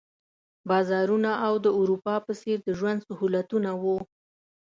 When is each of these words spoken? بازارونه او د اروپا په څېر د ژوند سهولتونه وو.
بازارونه 0.69 1.31
او 1.47 1.53
د 1.65 1.67
اروپا 1.79 2.15
په 2.25 2.33
څېر 2.41 2.57
د 2.63 2.69
ژوند 2.79 2.99
سهولتونه 3.07 3.69
وو. 3.81 3.97